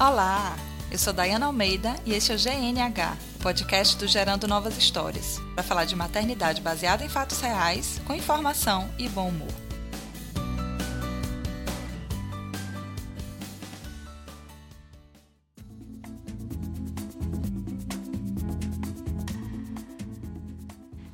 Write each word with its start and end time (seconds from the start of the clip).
Olá, 0.00 0.56
eu 0.92 0.96
sou 0.96 1.12
Dayana 1.12 1.46
Almeida 1.46 1.96
e 2.06 2.14
este 2.14 2.30
é 2.30 2.36
o 2.36 2.38
GNH, 2.38 3.16
podcast 3.42 3.96
do 3.96 4.06
Gerando 4.06 4.46
Novas 4.46 4.78
Histórias, 4.78 5.40
para 5.56 5.64
falar 5.64 5.86
de 5.86 5.96
maternidade 5.96 6.60
baseada 6.60 7.04
em 7.04 7.08
fatos 7.08 7.40
reais, 7.40 8.00
com 8.06 8.14
informação 8.14 8.88
e 8.96 9.08
bom 9.08 9.28
humor. 9.28 9.48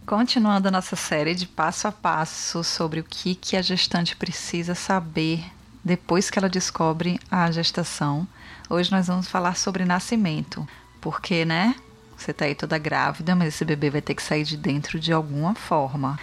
Continuando 0.05 0.69
a 0.69 0.71
nossa 0.71 0.95
série 0.95 1.35
de 1.35 1.47
passo 1.47 1.89
a 1.89 1.93
passo 1.93 2.63
sobre 2.63 3.01
o 3.01 3.05
que, 3.05 3.35
que 3.35 3.57
a 3.57 3.63
gestante 3.63 4.15
precisa 4.15 4.75
saber 4.75 5.43
depois 5.85 6.31
que 6.31 6.39
ela 6.39 6.49
descobre 6.49 7.21
a 7.31 7.51
gestação, 7.51 8.27
hoje 8.71 8.91
nós 8.91 9.07
vamos 9.07 9.29
falar 9.29 9.57
sobre 9.57 9.85
nascimento. 9.85 10.67
Porque, 11.01 11.45
né? 11.45 11.75
Você 12.17 12.31
está 12.31 12.47
aí 12.47 12.55
toda 12.55 12.79
grávida, 12.79 13.35
mas 13.35 13.49
esse 13.49 13.65
bebê 13.65 13.91
vai 13.91 14.01
ter 14.01 14.15
que 14.15 14.23
sair 14.23 14.45
de 14.45 14.57
dentro 14.57 14.99
de 14.99 15.13
alguma 15.13 15.55
forma. 15.55 16.19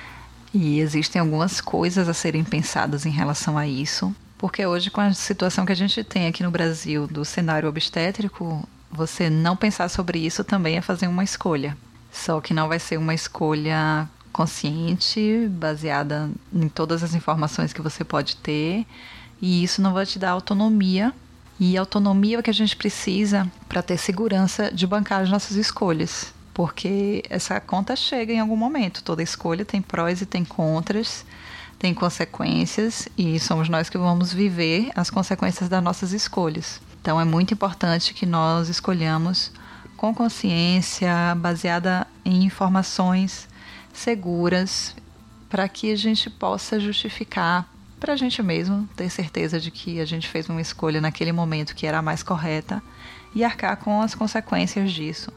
E 0.54 0.80
existem 0.80 1.20
algumas 1.20 1.62
coisas 1.62 2.10
a 2.10 2.14
serem 2.14 2.44
pensadas 2.44 3.06
em 3.06 3.12
relação 3.12 3.58
a 3.58 3.68
isso. 3.68 4.14
Porque 4.38 4.66
hoje, 4.66 4.90
com 4.90 5.02
a 5.02 5.14
situação 5.14 5.66
que 5.66 5.72
a 5.72 5.76
gente 5.76 6.04
tem 6.04 6.28
aqui 6.28 6.42
no 6.42 6.50
Brasil 6.50 7.06
do 7.06 7.24
cenário 7.24 7.70
obstétrico, 7.70 8.68
você 8.90 9.30
não 9.30 9.56
pensar 9.56 9.90
sobre 9.90 10.18
isso 10.18 10.44
também 10.44 10.78
é 10.78 10.82
fazer 10.82 11.08
uma 11.08 11.24
escolha. 11.24 11.78
Só 12.12 12.42
que 12.42 12.54
não 12.54 12.68
vai 12.68 12.80
ser 12.80 12.98
uma 12.98 13.14
escolha 13.14 14.10
consciente, 14.34 15.48
baseada 15.50 16.32
em 16.52 16.68
todas 16.68 17.04
as 17.04 17.14
informações 17.14 17.74
que 17.74 17.82
você 17.82 18.04
pode 18.04 18.38
ter, 18.38 18.86
e 19.42 19.64
isso 19.64 19.82
não 19.82 19.94
vai 19.94 20.06
te 20.06 20.20
dar 20.20 20.32
autonomia. 20.32 21.14
E 21.60 21.78
autonomia 21.78 22.38
é 22.38 22.40
o 22.40 22.44
que 22.44 22.50
a 22.50 22.54
gente 22.54 22.76
precisa 22.76 23.50
para 23.68 23.82
ter 23.82 23.98
segurança 23.98 24.72
de 24.72 24.88
bancar 24.88 25.22
as 25.22 25.30
nossas 25.30 25.58
escolhas, 25.58 26.34
porque 26.54 27.24
essa 27.30 27.60
conta 27.60 27.96
chega 27.96 28.34
em 28.34 28.40
algum 28.40 28.56
momento. 28.56 29.04
Toda 29.04 29.22
escolha 29.22 29.64
tem 29.64 29.82
prós 29.82 30.22
e 30.22 30.26
tem 30.26 30.44
contras, 30.44 31.26
tem 31.78 31.94
consequências, 31.94 33.08
e 33.18 33.40
somos 33.40 33.70
nós 33.70 33.90
que 33.90 33.98
vamos 33.98 34.34
viver 34.34 34.92
as 34.96 35.10
consequências 35.10 35.70
das 35.70 35.84
nossas 35.84 36.14
escolhas. 36.14 36.82
Então 37.02 37.20
é 37.20 37.26
muito 37.26 37.54
importante 37.54 38.14
que 38.14 38.26
nós 38.26 38.70
escolhamos 38.70 39.52
com 39.98 40.14
consciência, 40.14 41.36
baseada 41.38 42.08
em 42.26 42.44
informações 42.44 43.48
seguras, 43.94 44.96
para 45.50 45.68
que 45.68 45.92
a 45.92 45.96
gente 45.96 46.30
possa 46.30 46.80
justificar 46.80 47.68
para 48.02 48.14
a 48.14 48.18
gente 48.18 48.42
mesmo 48.42 48.90
ter 48.96 49.12
certeza 49.12 49.60
de 49.60 49.70
que 49.70 50.02
a 50.02 50.06
gente 50.06 50.28
fez 50.28 50.50
uma 50.50 50.60
escolha 50.60 51.00
naquele 51.00 51.32
momento 51.32 51.76
que 51.76 51.86
era 51.86 52.00
a 52.00 52.02
mais 52.02 52.24
correta 52.24 52.82
e 53.36 53.44
arcar 53.44 53.78
com 53.78 54.02
as 54.02 54.16
consequências 54.16 54.92
disso. 54.92 55.32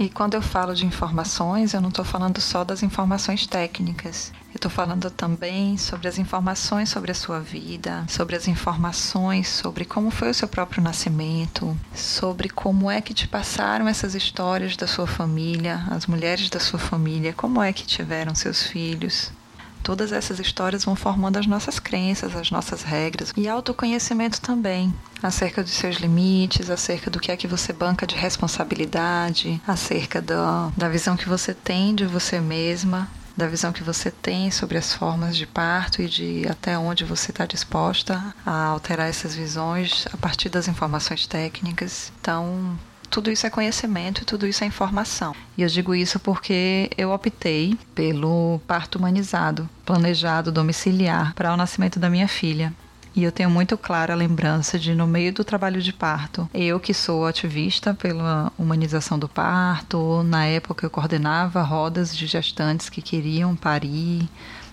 E 0.00 0.08
quando 0.08 0.32
eu 0.32 0.40
falo 0.40 0.74
de 0.74 0.86
informações, 0.86 1.74
eu 1.74 1.80
não 1.82 1.90
estou 1.90 2.06
falando 2.06 2.40
só 2.40 2.64
das 2.64 2.82
informações 2.82 3.46
técnicas. 3.46 4.32
Eu 4.48 4.56
estou 4.56 4.70
falando 4.70 5.10
também 5.10 5.76
sobre 5.76 6.08
as 6.08 6.16
informações 6.16 6.88
sobre 6.88 7.10
a 7.10 7.14
sua 7.14 7.38
vida, 7.38 8.06
sobre 8.08 8.34
as 8.34 8.48
informações 8.48 9.46
sobre 9.46 9.84
como 9.84 10.10
foi 10.10 10.30
o 10.30 10.34
seu 10.34 10.48
próprio 10.48 10.82
nascimento, 10.82 11.78
sobre 11.94 12.48
como 12.48 12.90
é 12.90 13.02
que 13.02 13.12
te 13.12 13.28
passaram 13.28 13.86
essas 13.86 14.14
histórias 14.14 14.74
da 14.74 14.86
sua 14.86 15.06
família, 15.06 15.84
as 15.90 16.06
mulheres 16.06 16.48
da 16.48 16.58
sua 16.58 16.78
família, 16.78 17.34
como 17.34 17.62
é 17.62 17.70
que 17.70 17.84
tiveram 17.84 18.34
seus 18.34 18.62
filhos, 18.62 19.30
Todas 19.82 20.12
essas 20.12 20.38
histórias 20.38 20.84
vão 20.84 20.94
formando 20.94 21.38
as 21.38 21.46
nossas 21.46 21.78
crenças, 21.78 22.36
as 22.36 22.50
nossas 22.50 22.82
regras 22.82 23.32
e 23.36 23.48
autoconhecimento 23.48 24.40
também, 24.40 24.92
acerca 25.22 25.62
dos 25.62 25.72
seus 25.72 25.96
limites, 25.96 26.70
acerca 26.70 27.10
do 27.10 27.20
que 27.20 27.32
é 27.32 27.36
que 27.36 27.48
você 27.48 27.72
banca 27.72 28.06
de 28.06 28.14
responsabilidade, 28.14 29.60
acerca 29.66 30.20
da, 30.20 30.70
da 30.76 30.88
visão 30.88 31.16
que 31.16 31.28
você 31.28 31.54
tem 31.54 31.94
de 31.94 32.06
você 32.06 32.40
mesma, 32.40 33.08
da 33.36 33.46
visão 33.46 33.72
que 33.72 33.82
você 33.82 34.10
tem 34.10 34.50
sobre 34.50 34.76
as 34.76 34.92
formas 34.92 35.36
de 35.36 35.46
parto 35.46 36.02
e 36.02 36.08
de 36.08 36.46
até 36.48 36.76
onde 36.76 37.04
você 37.04 37.30
está 37.30 37.46
disposta 37.46 38.34
a 38.44 38.64
alterar 38.66 39.08
essas 39.08 39.34
visões 39.34 40.06
a 40.12 40.16
partir 40.16 40.48
das 40.48 40.68
informações 40.68 41.26
técnicas. 41.26 42.12
Então, 42.20 42.78
tudo 43.10 43.30
isso 43.30 43.46
é 43.46 43.50
conhecimento 43.50 44.22
e 44.22 44.24
tudo 44.24 44.46
isso 44.46 44.62
é 44.62 44.66
informação. 44.66 45.34
E 45.58 45.62
eu 45.62 45.68
digo 45.68 45.94
isso 45.94 46.20
porque 46.20 46.88
eu 46.96 47.10
optei 47.10 47.76
pelo 47.94 48.60
parto 48.66 48.96
humanizado, 48.96 49.68
planejado 49.84 50.52
domiciliar, 50.52 51.34
para 51.34 51.52
o 51.52 51.56
nascimento 51.56 51.98
da 51.98 52.08
minha 52.08 52.28
filha. 52.28 52.72
E 53.14 53.24
eu 53.24 53.32
tenho 53.32 53.50
muito 53.50 53.76
clara 53.76 54.12
a 54.12 54.16
lembrança 54.16 54.78
de, 54.78 54.94
no 54.94 55.06
meio 55.06 55.32
do 55.32 55.42
trabalho 55.42 55.82
de 55.82 55.92
parto, 55.92 56.48
eu 56.54 56.78
que 56.78 56.94
sou 56.94 57.26
ativista 57.26 57.92
pela 57.92 58.52
humanização 58.56 59.18
do 59.18 59.28
parto, 59.28 60.22
na 60.22 60.46
época 60.46 60.86
eu 60.86 60.90
coordenava 60.90 61.60
rodas 61.60 62.16
de 62.16 62.28
gestantes 62.28 62.88
que 62.88 63.02
queriam 63.02 63.56
parir. 63.56 64.28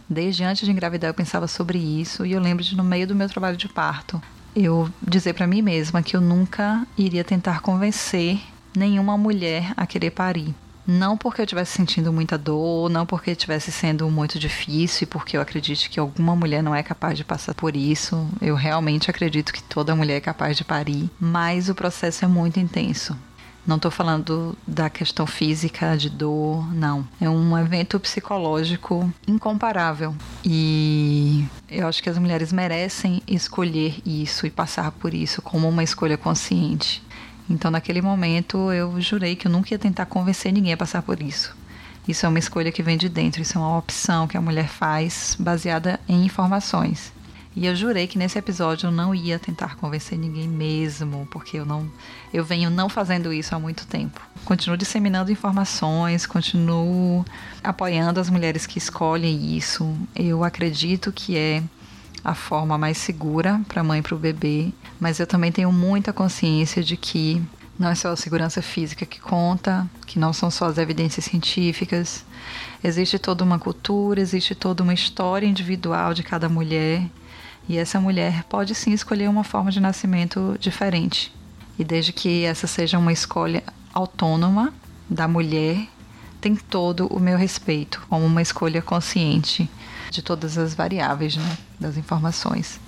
Desde 0.07 0.43
antes 0.43 0.65
de 0.65 0.71
engravidar 0.71 1.09
eu 1.09 1.15
pensava 1.15 1.47
sobre 1.47 1.79
isso 1.79 2.25
e 2.27 2.33
eu 2.33 2.39
lembro 2.39 2.63
de, 2.63 2.77
no 2.77 2.83
meio 2.83 3.07
do 3.07 3.15
meu 3.15 3.27
trabalho 3.27 3.57
de 3.57 3.67
parto, 3.67 4.21
eu 4.57 4.89
dizer 5.01 5.33
para 5.33 5.47
mim 5.47 5.61
mesma 5.61 6.01
que 6.01 6.15
eu 6.15 6.21
nunca 6.21 6.85
iria 6.97 7.23
tentar 7.23 7.61
convencer 7.61 8.39
nenhuma 8.75 9.17
mulher 9.17 9.71
a 9.77 9.85
querer 9.85 10.11
parir. 10.11 10.53
Não 10.85 11.17
porque 11.17 11.41
eu 11.41 11.43
estivesse 11.43 11.73
sentindo 11.73 12.13
muita 12.13 12.37
dor, 12.37 12.89
não 12.89 13.05
porque 13.05 13.31
estivesse 13.31 13.73
sendo 13.73 14.09
muito 14.09 14.39
difícil, 14.39 15.05
porque 15.07 15.35
eu 15.35 15.41
acredite 15.41 15.89
que 15.89 15.99
alguma 15.99 16.33
mulher 16.33 16.63
não 16.63 16.73
é 16.73 16.81
capaz 16.81 17.17
de 17.17 17.25
passar 17.25 17.53
por 17.53 17.75
isso. 17.75 18.25
Eu 18.41 18.55
realmente 18.55 19.09
acredito 19.09 19.51
que 19.51 19.61
toda 19.61 19.95
mulher 19.95 20.15
é 20.15 20.21
capaz 20.21 20.55
de 20.55 20.63
parir, 20.63 21.09
mas 21.19 21.67
o 21.67 21.75
processo 21.75 22.23
é 22.23 22.27
muito 22.27 22.57
intenso. 22.57 23.17
Não 23.67 23.75
estou 23.75 23.91
falando 23.91 24.57
da 24.65 24.89
questão 24.89 25.27
física, 25.27 25.97
de 25.97 26.09
dor, 26.09 26.73
não. 26.73 27.05
É 27.19 27.29
um 27.29 27.57
evento 27.57 27.99
psicológico 27.99 29.11
incomparável. 29.27 30.15
E 30.45 31.45
eu 31.69 31.85
acho 31.85 32.01
que 32.01 32.09
as 32.09 32.17
mulheres 32.17 32.53
merecem 32.53 33.21
escolher 33.27 33.99
isso 34.05 34.47
e 34.47 34.49
passar 34.49 34.91
por 34.91 35.13
isso 35.13 35.41
como 35.41 35.67
uma 35.67 35.83
escolha 35.83 36.17
consciente. 36.17 37.03
Então, 37.49 37.69
naquele 37.69 38.01
momento, 38.01 38.71
eu 38.71 39.01
jurei 39.01 39.35
que 39.35 39.47
eu 39.47 39.51
nunca 39.51 39.73
ia 39.73 39.79
tentar 39.79 40.05
convencer 40.05 40.53
ninguém 40.53 40.71
a 40.71 40.77
passar 40.77 41.01
por 41.01 41.21
isso. 41.21 41.53
Isso 42.07 42.25
é 42.25 42.29
uma 42.29 42.39
escolha 42.39 42.71
que 42.71 42.81
vem 42.81 42.97
de 42.97 43.09
dentro, 43.09 43.41
isso 43.41 43.57
é 43.57 43.59
uma 43.59 43.77
opção 43.77 44.27
que 44.27 44.37
a 44.37 44.41
mulher 44.41 44.69
faz 44.69 45.35
baseada 45.37 45.99
em 46.07 46.23
informações. 46.23 47.11
E 47.59 47.65
eu 47.65 47.75
jurei 47.75 48.05
que 48.05 48.19
nesse 48.19 48.37
episódio 48.37 48.85
eu 48.85 48.91
não 48.91 49.15
ia 49.15 49.39
tentar 49.39 49.77
convencer 49.77 50.15
ninguém 50.15 50.47
mesmo, 50.47 51.27
porque 51.31 51.57
eu 51.57 51.65
não 51.65 51.89
eu 52.31 52.45
venho 52.45 52.69
não 52.69 52.87
fazendo 52.87 53.33
isso 53.33 53.55
há 53.55 53.59
muito 53.59 53.87
tempo. 53.87 54.21
Continuo 54.45 54.77
disseminando 54.77 55.31
informações, 55.31 56.27
continuo 56.27 57.25
apoiando 57.63 58.19
as 58.19 58.29
mulheres 58.29 58.67
que 58.67 58.77
escolhem 58.77 59.57
isso. 59.57 59.97
Eu 60.15 60.43
acredito 60.43 61.11
que 61.11 61.35
é 61.35 61.63
a 62.23 62.35
forma 62.35 62.77
mais 62.77 62.99
segura 62.99 63.59
para 63.67 63.81
a 63.81 63.83
mãe 63.83 64.01
e 64.01 64.03
para 64.03 64.13
o 64.13 64.19
bebê, 64.19 64.71
mas 64.99 65.19
eu 65.19 65.25
também 65.25 65.51
tenho 65.51 65.71
muita 65.71 66.13
consciência 66.13 66.83
de 66.83 66.95
que 66.95 67.41
não 67.79 67.89
é 67.89 67.95
só 67.95 68.09
a 68.09 68.15
segurança 68.15 68.61
física 68.61 69.03
que 69.03 69.19
conta, 69.19 69.89
que 70.05 70.19
não 70.19 70.31
são 70.31 70.51
só 70.51 70.65
as 70.65 70.77
evidências 70.77 71.25
científicas. 71.25 72.23
Existe 72.83 73.17
toda 73.17 73.43
uma 73.43 73.57
cultura, 73.57 74.21
existe 74.21 74.53
toda 74.53 74.83
uma 74.83 74.93
história 74.93 75.47
individual 75.47 76.13
de 76.13 76.21
cada 76.21 76.47
mulher 76.47 77.09
e 77.67 77.77
essa 77.77 77.99
mulher 77.99 78.43
pode 78.45 78.73
sim 78.73 78.91
escolher 78.91 79.29
uma 79.29 79.43
forma 79.43 79.71
de 79.71 79.79
nascimento 79.79 80.55
diferente. 80.59 81.33
E 81.77 81.83
desde 81.83 82.13
que 82.13 82.43
essa 82.43 82.65
seja 82.65 82.97
uma 82.97 83.11
escolha 83.11 83.63
autônoma 83.93 84.73
da 85.09 85.27
mulher, 85.27 85.87
tem 86.39 86.55
todo 86.55 87.07
o 87.07 87.19
meu 87.19 87.37
respeito, 87.37 88.05
como 88.09 88.25
uma 88.25 88.41
escolha 88.41 88.81
consciente 88.81 89.69
de 90.09 90.21
todas 90.21 90.57
as 90.57 90.73
variáveis 90.73 91.35
né, 91.35 91.57
das 91.79 91.97
informações. 91.97 92.79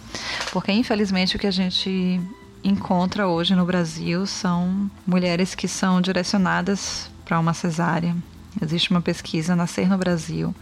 Porque, 0.52 0.72
infelizmente, 0.72 1.36
o 1.36 1.40
que 1.40 1.48
a 1.48 1.52
gente 1.52 2.20
encontra 2.64 3.28
hoje 3.28 3.56
no 3.56 3.66
Brasil 3.66 4.26
são 4.26 4.90
mulheres 5.06 5.56
que 5.56 5.68
são 5.68 6.02
direcionadas 6.02 7.10
para 7.26 7.40
uma 7.40 7.54
cesárea. 7.54 8.16
Existe 8.62 8.92
uma 8.92 9.02
pesquisa 9.02 9.56
Nascer 9.56 9.88
no 9.88 9.98
Brasil 9.98 10.54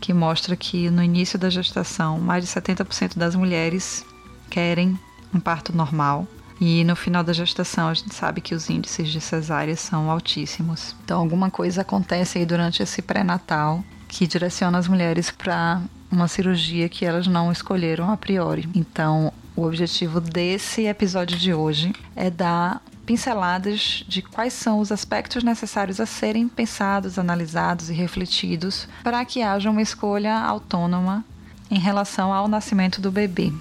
que 0.00 0.12
mostra 0.12 0.56
que 0.56 0.90
no 0.90 1.02
início 1.02 1.38
da 1.38 1.50
gestação, 1.50 2.18
mais 2.18 2.44
de 2.44 2.50
70% 2.50 3.16
das 3.16 3.34
mulheres 3.36 4.04
querem 4.48 4.98
um 5.34 5.38
parto 5.38 5.76
normal. 5.76 6.26
E 6.60 6.84
no 6.84 6.94
final 6.94 7.24
da 7.24 7.32
gestação, 7.32 7.88
a 7.88 7.94
gente 7.94 8.14
sabe 8.14 8.40
que 8.40 8.54
os 8.54 8.68
índices 8.68 9.08
de 9.08 9.20
cesárea 9.20 9.76
são 9.76 10.10
altíssimos. 10.10 10.94
Então, 11.04 11.20
alguma 11.20 11.50
coisa 11.50 11.80
acontece 11.80 12.38
aí 12.38 12.44
durante 12.44 12.82
esse 12.82 13.00
pré-natal 13.00 13.82
que 14.08 14.26
direciona 14.26 14.76
as 14.76 14.88
mulheres 14.88 15.30
para 15.30 15.80
uma 16.10 16.28
cirurgia 16.28 16.88
que 16.88 17.04
elas 17.04 17.26
não 17.26 17.50
escolheram 17.52 18.10
a 18.10 18.16
priori. 18.16 18.68
Então, 18.74 19.32
o 19.56 19.64
objetivo 19.64 20.20
desse 20.20 20.86
episódio 20.86 21.38
de 21.38 21.54
hoje 21.54 21.92
é 22.16 22.28
dar 22.28 22.82
pinceladas 23.10 24.04
de 24.06 24.22
quais 24.22 24.52
são 24.52 24.78
os 24.78 24.92
aspectos 24.92 25.42
necessários 25.42 25.98
a 25.98 26.06
serem 26.06 26.46
pensados, 26.46 27.18
analisados 27.18 27.90
e 27.90 27.92
refletidos 27.92 28.86
para 29.02 29.24
que 29.24 29.42
haja 29.42 29.68
uma 29.68 29.82
escolha 29.82 30.38
autônoma 30.38 31.24
em 31.68 31.78
relação 31.80 32.32
ao 32.32 32.46
nascimento 32.46 33.00
do 33.00 33.10
bebê. 33.10 33.52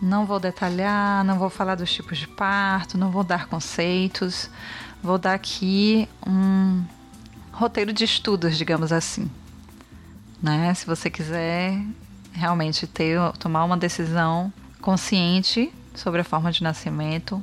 Não 0.00 0.24
vou 0.24 0.38
detalhar, 0.38 1.24
não 1.24 1.36
vou 1.36 1.50
falar 1.50 1.74
dos 1.74 1.92
tipos 1.92 2.16
de 2.16 2.28
parto, 2.28 2.96
não 2.96 3.10
vou 3.10 3.24
dar 3.24 3.48
conceitos. 3.48 4.48
Vou 5.02 5.18
dar 5.18 5.34
aqui 5.34 6.08
um 6.24 6.84
roteiro 7.50 7.92
de 7.92 8.04
estudos, 8.04 8.56
digamos 8.56 8.92
assim. 8.92 9.28
Né? 10.40 10.72
Se 10.74 10.86
você 10.86 11.10
quiser 11.10 11.76
realmente 12.32 12.86
ter, 12.86 13.18
tomar 13.40 13.64
uma 13.64 13.76
decisão 13.76 14.52
consciente 14.80 15.72
sobre 15.92 16.20
a 16.20 16.24
forma 16.24 16.52
de 16.52 16.62
nascimento, 16.62 17.42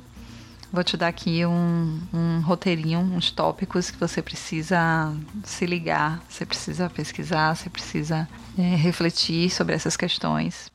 vou 0.72 0.84
te 0.84 0.98
dar 0.98 1.08
aqui 1.08 1.46
um, 1.46 2.00
um 2.14 2.42
roteirinho, 2.42 3.00
uns 3.00 3.31
tópicos 3.31 3.90
que 3.90 3.98
você 3.98 4.22
precisa 4.22 5.14
se 5.44 5.66
ligar, 5.66 6.22
você 6.30 6.46
precisa 6.46 6.90
pesquisar, 6.90 7.56
você 7.56 7.69
precisa 7.69 8.28
é, 8.58 8.75
refletir 8.75 9.50
sobre 9.50 9.75
essas 9.75 9.96
questões. 9.96 10.72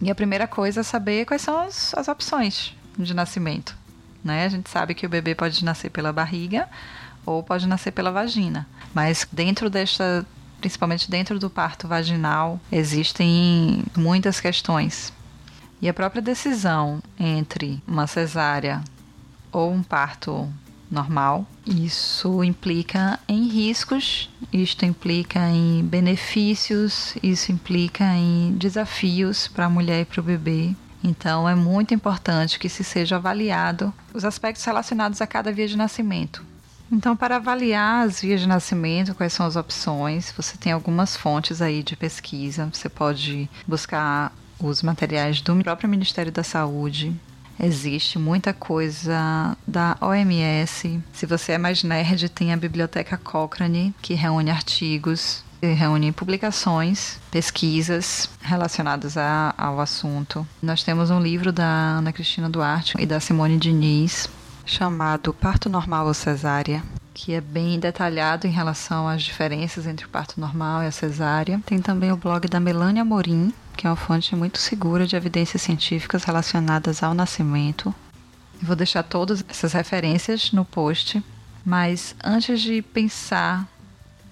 E 0.00 0.10
a 0.10 0.14
primeira 0.14 0.46
coisa 0.46 0.80
é 0.80 0.84
saber 0.84 1.24
quais 1.24 1.42
são 1.42 1.58
as, 1.58 1.92
as 1.94 2.06
opções 2.06 2.74
de 2.96 3.12
nascimento. 3.12 3.76
Né? 4.22 4.44
A 4.44 4.48
gente 4.48 4.70
sabe 4.70 4.94
que 4.94 5.06
o 5.06 5.08
bebê 5.08 5.34
pode 5.34 5.64
nascer 5.64 5.90
pela 5.90 6.12
barriga 6.12 6.68
ou 7.24 7.42
pode 7.42 7.66
nascer 7.66 7.90
pela 7.90 8.12
vagina. 8.12 8.68
Mas 8.94 9.26
dentro 9.32 9.68
desta, 9.68 10.24
principalmente 10.66 11.08
dentro 11.08 11.38
do 11.38 11.48
parto 11.48 11.86
vaginal, 11.86 12.60
existem 12.72 13.84
muitas 13.96 14.40
questões. 14.40 15.12
E 15.80 15.88
a 15.88 15.94
própria 15.94 16.20
decisão 16.20 17.00
entre 17.16 17.80
uma 17.86 18.08
cesárea 18.08 18.82
ou 19.52 19.72
um 19.72 19.80
parto 19.80 20.52
normal, 20.90 21.46
isso 21.64 22.42
implica 22.42 23.20
em 23.28 23.46
riscos, 23.46 24.28
isto 24.52 24.84
implica 24.84 25.38
em 25.48 25.84
benefícios, 25.84 27.14
isso 27.22 27.52
implica 27.52 28.04
em 28.16 28.56
desafios 28.58 29.46
para 29.46 29.66
a 29.66 29.70
mulher 29.70 30.00
e 30.00 30.04
para 30.04 30.20
o 30.20 30.24
bebê. 30.24 30.74
Então 31.04 31.48
é 31.48 31.54
muito 31.54 31.94
importante 31.94 32.58
que 32.58 32.68
se 32.68 32.82
seja 32.82 33.16
avaliado 33.16 33.94
os 34.12 34.24
aspectos 34.24 34.64
relacionados 34.64 35.20
a 35.20 35.28
cada 35.28 35.52
via 35.52 35.68
de 35.68 35.76
nascimento. 35.76 36.42
Então, 36.90 37.16
para 37.16 37.36
avaliar 37.36 38.06
as 38.06 38.20
vias 38.20 38.40
de 38.40 38.46
nascimento, 38.46 39.14
quais 39.14 39.32
são 39.32 39.44
as 39.44 39.56
opções, 39.56 40.32
você 40.36 40.56
tem 40.56 40.72
algumas 40.72 41.16
fontes 41.16 41.60
aí 41.60 41.82
de 41.82 41.96
pesquisa. 41.96 42.68
Você 42.72 42.88
pode 42.88 43.50
buscar 43.66 44.32
os 44.60 44.82
materiais 44.82 45.40
do 45.40 45.54
próprio 45.56 45.88
Ministério 45.88 46.32
da 46.32 46.42
Saúde, 46.42 47.14
Existe 47.58 48.18
muita 48.18 48.52
coisa 48.52 49.56
da 49.66 49.96
OMS. 50.02 51.00
Se 51.10 51.24
você 51.24 51.52
é 51.52 51.58
mais 51.58 51.82
nerd, 51.82 52.28
tem 52.28 52.52
a 52.52 52.56
Biblioteca 52.56 53.16
Cochrane, 53.16 53.94
que 54.02 54.12
reúne 54.12 54.50
artigos, 54.50 55.42
reúne 55.62 56.12
publicações, 56.12 57.18
pesquisas 57.30 58.28
relacionadas 58.42 59.16
a, 59.16 59.54
ao 59.56 59.80
assunto. 59.80 60.46
Nós 60.62 60.82
temos 60.82 61.10
um 61.10 61.20
livro 61.20 61.50
da 61.50 61.64
Ana 61.64 62.12
Cristina 62.12 62.48
Duarte 62.48 62.94
e 62.98 63.06
da 63.06 63.20
Simone 63.20 63.56
Diniz, 63.56 64.28
chamado 64.66 65.32
Parto 65.32 65.70
Normal 65.70 66.08
ou 66.08 66.14
Cesárea, 66.14 66.82
que 67.14 67.32
é 67.32 67.40
bem 67.40 67.78
detalhado 67.78 68.46
em 68.46 68.50
relação 68.50 69.08
às 69.08 69.22
diferenças 69.22 69.86
entre 69.86 70.04
o 70.04 70.08
parto 70.08 70.38
normal 70.38 70.82
e 70.82 70.86
a 70.86 70.92
cesárea. 70.92 71.60
Tem 71.64 71.80
também 71.80 72.12
o 72.12 72.16
blog 72.16 72.46
da 72.46 72.60
Melania 72.60 73.04
Morim, 73.04 73.54
que 73.74 73.86
é 73.86 73.90
uma 73.90 73.96
fonte 73.96 74.36
muito 74.36 74.58
segura 74.58 75.06
de 75.06 75.16
evidências 75.16 75.62
científicas 75.62 76.24
relacionadas 76.24 77.02
ao 77.02 77.14
nascimento. 77.14 77.94
Eu 78.60 78.66
vou 78.66 78.76
deixar 78.76 79.02
todas 79.02 79.42
essas 79.48 79.72
referências 79.72 80.52
no 80.52 80.64
post, 80.64 81.22
mas 81.64 82.14
antes 82.22 82.60
de 82.60 82.82
pensar, 82.82 83.66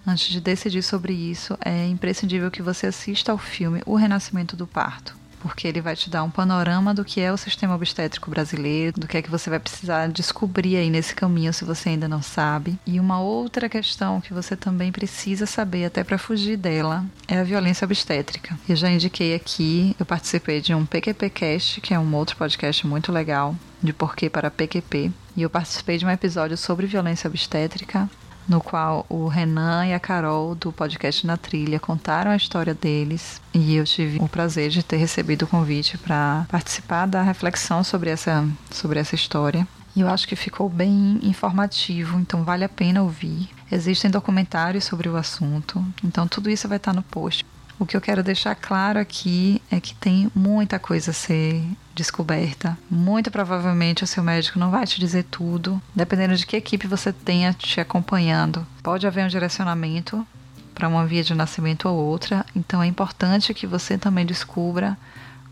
antes 0.07 0.29
de 0.29 0.41
decidir 0.41 0.83
sobre 0.83 1.15
isso, 1.15 1.57
é 1.65 1.87
imprescindível 1.87 2.51
que 2.51 2.61
você 2.61 2.89
assista 2.89 3.33
ao 3.33 3.39
filme 3.39 3.81
O 3.87 3.95
Renascimento 3.95 4.57
do 4.57 4.67
Parto 4.67 5.24
porque 5.44 5.69
ele 5.69 5.82
vai 5.82 5.94
te 5.94 6.08
dar 6.08 6.23
um 6.23 6.31
panorama 6.31 6.94
do 6.94 7.05
que 7.05 7.20
é 7.20 7.31
o 7.31 7.37
sistema 7.37 7.75
obstétrico 7.75 8.31
brasileiro, 8.31 8.99
do 8.99 9.06
que 9.06 9.19
é 9.19 9.20
que 9.20 9.31
você 9.31 9.50
vai 9.50 9.61
precisar 9.61 10.08
descobrir 10.08 10.79
aí 10.79 10.88
nesse 10.88 11.14
caminho 11.14 11.52
se 11.52 11.67
você 11.67 11.91
ainda 11.91 12.08
não 12.08 12.23
sabe. 12.23 12.79
E 12.87 12.99
uma 12.99 13.20
outra 13.20 13.69
questão 13.69 14.23
que 14.23 14.32
você 14.32 14.56
também 14.56 14.91
precisa 14.91 15.44
saber, 15.44 15.85
até 15.85 16.02
para 16.02 16.17
fugir 16.17 16.56
dela, 16.56 17.05
é 17.29 17.38
a 17.38 17.44
violência 17.44 17.85
obstétrica. 17.85 18.58
Eu 18.67 18.75
já 18.75 18.91
indiquei 18.91 19.35
aqui, 19.35 19.94
eu 20.00 20.06
participei 20.06 20.62
de 20.62 20.75
um 20.75 20.87
PQPcast, 20.87 21.82
que 21.82 21.93
é 21.93 21.99
um 21.99 22.14
outro 22.14 22.37
podcast 22.37 22.87
muito 22.87 23.12
legal, 23.12 23.55
de 23.82 23.93
porquê 23.93 24.31
para 24.31 24.50
PQP, 24.50 25.12
e 25.37 25.43
eu 25.43 25.50
participei 25.50 25.99
de 25.99 26.06
um 26.06 26.11
episódio 26.11 26.56
sobre 26.56 26.87
violência 26.87 27.29
obstétrica 27.29 28.08
no 28.49 28.61
qual 28.61 29.06
o 29.08 29.26
Renan 29.29 29.87
e 29.87 29.94
a 29.94 30.00
Carol 30.00 30.55
do 30.55 30.73
podcast 30.73 31.26
Na 31.26 31.37
Trilha 31.37 31.81
contaram 31.81 32.31
a 32.31 32.37
história 32.37 32.75
deles 32.75 33.41
e 33.52 33.75
eu 33.75 33.85
tive 33.85 34.19
o 34.20 34.29
prazer 34.29 34.70
de 34.70 34.82
ter 34.82 34.96
recebido 34.96 35.43
o 35.43 35.49
convite 35.49 35.99
para 35.99 36.46
participar 36.50 37.06
da 37.06 37.23
reflexão 37.23 37.82
sobre 37.82 38.11
essa, 38.11 38.46
sobre 38.70 38.99
essa 38.99 39.14
história. 39.14 39.67
E 39.96 40.00
eu 40.00 40.08
acho 40.08 40.26
que 40.26 40.35
ficou 40.35 40.69
bem 40.69 41.20
informativo, 41.23 42.19
então 42.19 42.43
vale 42.43 42.64
a 42.64 42.69
pena 42.69 43.02
ouvir. 43.02 43.49
Existem 43.70 44.11
documentários 44.11 44.85
sobre 44.85 45.08
o 45.08 45.17
assunto, 45.17 45.85
então 46.02 46.26
tudo 46.26 46.50
isso 46.50 46.67
vai 46.67 46.79
estar 46.79 46.93
no 46.93 47.02
post. 47.02 47.46
O 47.79 47.85
que 47.85 47.97
eu 47.97 48.00
quero 48.00 48.23
deixar 48.23 48.55
claro 48.55 48.99
aqui 48.99 49.61
é 49.71 49.81
que 49.81 49.94
tem 49.94 50.31
muita 50.35 50.79
coisa 50.79 51.11
a 51.11 51.15
ser 51.15 51.62
descoberta. 51.94 52.79
Muito 52.88 53.31
provavelmente 53.31 54.05
o 54.05 54.06
seu 54.06 54.23
médico 54.23 54.59
não 54.59 54.71
vai 54.71 54.87
te 54.87 55.00
dizer 55.00 55.25
tudo, 55.25 55.82
dependendo 55.94 56.37
de 56.37 56.47
que 56.47 56.56
equipe 56.56 56.87
você 56.87 57.12
tenha 57.12 57.53
te 57.53 57.81
acompanhando. 57.81 58.65
Pode 58.82 59.06
haver 59.06 59.25
um 59.25 59.29
direcionamento 59.29 60.26
para 60.75 60.88
uma 60.88 61.06
via 61.06 61.23
de 61.23 61.35
nascimento 61.35 61.88
ou 61.88 61.97
outra, 61.97 62.44
então 62.55 62.82
é 62.82 62.87
importante 62.87 63.55
que 63.55 63.67
você 63.67 63.97
também 63.97 64.27
descubra 64.27 64.97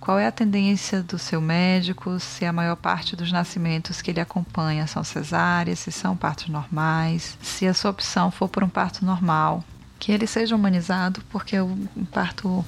qual 0.00 0.18
é 0.18 0.26
a 0.26 0.32
tendência 0.32 1.00
do 1.00 1.16
seu 1.16 1.40
médico, 1.40 2.18
se 2.18 2.44
a 2.44 2.52
maior 2.52 2.74
parte 2.74 3.14
dos 3.14 3.30
nascimentos 3.30 4.02
que 4.02 4.10
ele 4.10 4.20
acompanha 4.20 4.84
são 4.88 5.04
cesáreas, 5.04 5.78
se 5.78 5.92
são 5.92 6.16
partos 6.16 6.48
normais, 6.48 7.38
se 7.40 7.68
a 7.68 7.74
sua 7.74 7.92
opção 7.92 8.28
for 8.28 8.48
por 8.48 8.64
um 8.64 8.68
parto 8.68 9.04
normal, 9.04 9.62
que 10.02 10.10
ele 10.10 10.26
seja 10.26 10.56
humanizado, 10.56 11.22
porque 11.30 11.56
o 11.60 11.78
parto 12.10 12.64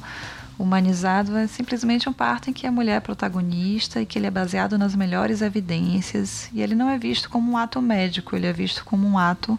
humanizado 0.56 1.36
é 1.36 1.48
simplesmente 1.48 2.08
um 2.08 2.12
parto 2.12 2.48
em 2.48 2.52
que 2.52 2.64
a 2.64 2.70
mulher 2.70 2.98
é 2.98 3.00
protagonista 3.00 4.00
e 4.00 4.06
que 4.06 4.16
ele 4.16 4.28
é 4.28 4.30
baseado 4.30 4.78
nas 4.78 4.94
melhores 4.94 5.42
evidências 5.42 6.48
e 6.52 6.62
ele 6.62 6.76
não 6.76 6.88
é 6.88 6.96
visto 6.96 7.28
como 7.28 7.50
um 7.50 7.56
ato 7.56 7.82
médico, 7.82 8.36
ele 8.36 8.46
é 8.46 8.52
visto 8.52 8.84
como 8.84 9.04
um 9.04 9.18
ato 9.18 9.58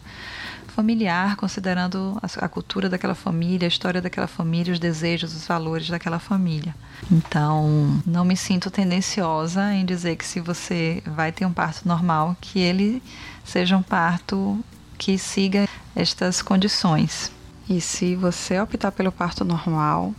familiar, 0.67 1.35
considerando 1.35 2.17
a, 2.21 2.47
cultura 2.47 2.87
daquela 2.87 3.13
família, 3.13 3.67
a 3.67 3.67
história 3.67 4.01
daquela 4.01 4.27
família, 4.27 4.71
os 4.71 4.79
desejos, 4.79 5.35
os 5.35 5.45
valores 5.45 5.89
daquela 5.89 6.17
família. 6.17 6.73
Então, 7.11 8.01
não 8.05 8.23
me 8.23 8.37
sinto 8.37 8.71
tendenciosa 8.71 9.73
em 9.73 9.83
dizer 9.83 10.15
que 10.15 10.25
se 10.25 10.39
você 10.39 11.03
vai 11.05 11.33
ter 11.33 11.45
um 11.45 11.51
parto 11.51 11.85
normal, 11.85 12.37
que 12.39 12.57
ele 12.57 13.03
seja 13.43 13.75
um 13.75 13.83
parto 13.83 14.63
que 14.97 15.17
siga 15.17 15.67
estas 15.93 16.41
condições. 16.41 17.34
E 17.67 17.81
se 17.81 18.15
você 18.15 18.59
optar 18.59 18.91
pelo 18.91 19.11
parto 19.11 19.43
normal, 19.43 20.13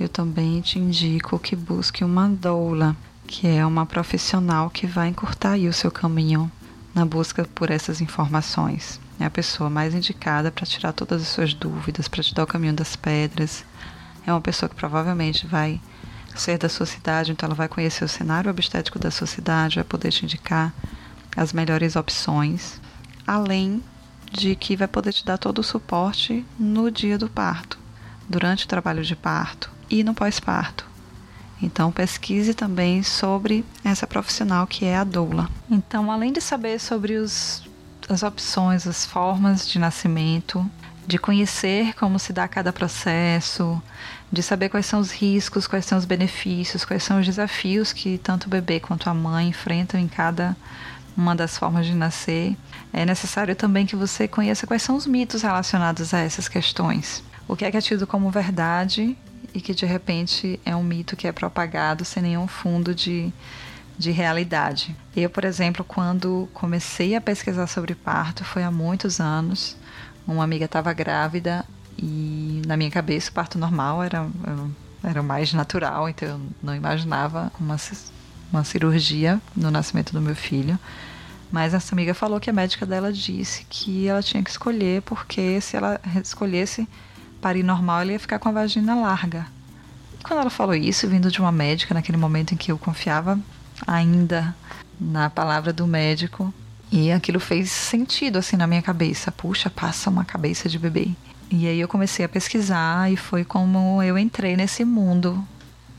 eu 0.00 0.08
também 0.08 0.60
te 0.62 0.78
indico 0.78 1.38
que 1.38 1.54
busque 1.54 2.02
uma 2.02 2.28
doula, 2.28 2.96
que 3.26 3.46
é 3.46 3.66
uma 3.66 3.84
profissional 3.84 4.70
que 4.70 4.86
vai 4.86 5.08
encurtar 5.08 5.58
o 5.58 5.72
seu 5.72 5.90
caminho 5.90 6.50
na 6.94 7.04
busca 7.04 7.44
por 7.54 7.70
essas 7.70 8.00
informações. 8.00 8.98
É 9.20 9.26
a 9.26 9.30
pessoa 9.30 9.68
mais 9.68 9.94
indicada 9.94 10.50
para 10.50 10.64
tirar 10.64 10.92
todas 10.92 11.20
as 11.20 11.28
suas 11.28 11.52
dúvidas, 11.52 12.08
para 12.08 12.22
te 12.22 12.34
dar 12.34 12.44
o 12.44 12.46
caminho 12.46 12.72
das 12.72 12.96
pedras. 12.96 13.64
É 14.26 14.32
uma 14.32 14.40
pessoa 14.40 14.68
que 14.68 14.74
provavelmente 14.74 15.46
vai 15.46 15.80
ser 16.34 16.56
da 16.56 16.68
sua 16.68 16.86
cidade, 16.86 17.32
então 17.32 17.46
ela 17.46 17.54
vai 17.54 17.68
conhecer 17.68 18.04
o 18.04 18.08
cenário 18.08 18.50
obstétrico 18.50 18.98
da 18.98 19.10
sua 19.10 19.26
cidade, 19.26 19.76
vai 19.76 19.84
poder 19.84 20.10
te 20.10 20.24
indicar 20.24 20.72
as 21.36 21.52
melhores 21.52 21.96
opções, 21.96 22.80
além 23.26 23.82
de 24.36 24.54
que 24.54 24.76
vai 24.76 24.86
poder 24.86 25.12
te 25.12 25.24
dar 25.24 25.38
todo 25.38 25.60
o 25.60 25.64
suporte 25.64 26.44
no 26.58 26.90
dia 26.90 27.16
do 27.16 27.28
parto, 27.28 27.78
durante 28.28 28.66
o 28.66 28.68
trabalho 28.68 29.02
de 29.02 29.16
parto 29.16 29.70
e 29.88 30.04
no 30.04 30.14
pós-parto. 30.14 30.86
Então 31.60 31.90
pesquise 31.90 32.52
também 32.52 33.02
sobre 33.02 33.64
essa 33.82 34.06
profissional 34.06 34.66
que 34.66 34.84
é 34.84 34.96
a 34.96 35.04
doula. 35.04 35.48
Então, 35.70 36.12
além 36.12 36.32
de 36.32 36.40
saber 36.40 36.78
sobre 36.78 37.16
os, 37.16 37.62
as 38.08 38.22
opções, 38.22 38.86
as 38.86 39.06
formas 39.06 39.66
de 39.66 39.78
nascimento, 39.78 40.68
de 41.06 41.18
conhecer 41.18 41.94
como 41.94 42.18
se 42.18 42.32
dá 42.32 42.46
cada 42.46 42.72
processo, 42.72 43.80
de 44.30 44.42
saber 44.42 44.68
quais 44.68 44.84
são 44.84 45.00
os 45.00 45.10
riscos, 45.12 45.66
quais 45.66 45.86
são 45.86 45.96
os 45.96 46.04
benefícios, 46.04 46.84
quais 46.84 47.02
são 47.02 47.20
os 47.20 47.24
desafios 47.24 47.92
que 47.92 48.18
tanto 48.18 48.46
o 48.46 48.50
bebê 48.50 48.80
quanto 48.80 49.08
a 49.08 49.14
mãe 49.14 49.48
enfrentam 49.48 49.98
em 49.98 50.08
cada 50.08 50.54
uma 51.16 51.34
das 51.34 51.56
formas 51.56 51.86
de 51.86 51.94
nascer, 51.94 52.54
é 52.96 53.04
necessário 53.04 53.54
também 53.54 53.84
que 53.84 53.94
você 53.94 54.26
conheça 54.26 54.66
quais 54.66 54.80
são 54.80 54.96
os 54.96 55.06
mitos 55.06 55.42
relacionados 55.42 56.14
a 56.14 56.20
essas 56.20 56.48
questões. 56.48 57.22
O 57.46 57.54
que 57.54 57.66
é 57.66 57.70
que 57.70 57.76
é 57.76 57.80
tido 57.82 58.06
como 58.06 58.30
verdade 58.30 59.14
e 59.52 59.60
que 59.60 59.74
de 59.74 59.84
repente 59.84 60.58
é 60.64 60.74
um 60.74 60.82
mito 60.82 61.14
que 61.14 61.28
é 61.28 61.32
propagado 61.32 62.06
sem 62.06 62.22
nenhum 62.22 62.48
fundo 62.48 62.94
de, 62.94 63.30
de 63.98 64.10
realidade. 64.10 64.96
Eu, 65.14 65.28
por 65.28 65.44
exemplo, 65.44 65.84
quando 65.84 66.48
comecei 66.54 67.14
a 67.14 67.20
pesquisar 67.20 67.66
sobre 67.66 67.94
parto, 67.94 68.46
foi 68.46 68.64
há 68.64 68.70
muitos 68.70 69.20
anos. 69.20 69.76
Uma 70.26 70.44
amiga 70.44 70.64
estava 70.64 70.90
grávida 70.94 71.66
E 71.98 72.62
na 72.66 72.78
minha 72.78 72.90
cabeça, 72.90 73.30
o 73.30 73.34
parto 73.34 73.58
normal 73.58 74.02
era, 74.02 74.26
era 75.04 75.22
mais 75.22 75.52
natural, 75.52 76.08
então 76.08 76.28
eu 76.28 76.40
não 76.62 76.74
imaginava 76.74 77.52
uma, 77.60 77.76
uma 78.50 78.64
cirurgia 78.64 79.38
no 79.54 79.70
nascimento 79.70 80.14
do 80.14 80.20
meu 80.22 80.34
filho. 80.34 80.78
Mas 81.50 81.74
essa 81.74 81.94
amiga 81.94 82.12
falou 82.12 82.40
que 82.40 82.50
a 82.50 82.52
médica 82.52 82.84
dela 82.84 83.12
disse 83.12 83.64
que 83.68 84.08
ela 84.08 84.22
tinha 84.22 84.42
que 84.42 84.50
escolher, 84.50 85.02
porque 85.02 85.60
se 85.60 85.76
ela 85.76 86.00
escolhesse 86.22 86.88
parir 87.40 87.62
normal, 87.62 88.00
ela 88.00 88.12
ia 88.12 88.18
ficar 88.18 88.38
com 88.38 88.48
a 88.48 88.52
vagina 88.52 88.94
larga. 88.94 89.46
E 90.18 90.22
quando 90.24 90.40
ela 90.40 90.50
falou 90.50 90.74
isso, 90.74 91.08
vindo 91.08 91.30
de 91.30 91.40
uma 91.40 91.52
médica, 91.52 91.94
naquele 91.94 92.18
momento 92.18 92.52
em 92.52 92.56
que 92.56 92.72
eu 92.72 92.78
confiava 92.78 93.38
ainda 93.86 94.54
na 95.00 95.30
palavra 95.30 95.72
do 95.72 95.86
médico, 95.86 96.52
e 96.90 97.10
aquilo 97.10 97.40
fez 97.40 97.70
sentido 97.70 98.38
assim 98.38 98.56
na 98.56 98.66
minha 98.66 98.82
cabeça. 98.82 99.32
Puxa, 99.32 99.68
passa 99.68 100.08
uma 100.10 100.24
cabeça 100.24 100.68
de 100.68 100.78
bebê. 100.78 101.10
E 101.50 101.66
aí 101.66 101.80
eu 101.80 101.88
comecei 101.88 102.24
a 102.24 102.28
pesquisar 102.28 103.10
e 103.10 103.16
foi 103.16 103.44
como 103.44 104.02
eu 104.02 104.18
entrei 104.18 104.56
nesse 104.56 104.84
mundo 104.84 105.46